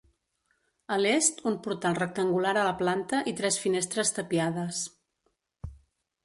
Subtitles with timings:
[0.93, 4.83] A l'est un portal rectangular a la planta i tres finestres tapiades.